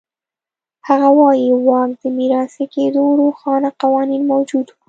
هغه 0.87 1.09
وایي 1.19 1.49
واک 1.67 1.89
د 2.01 2.03
میراثي 2.17 2.65
کېدو 2.75 3.03
روښانه 3.19 3.69
قوانین 3.81 4.21
موجود 4.31 4.67
و. 4.69 4.75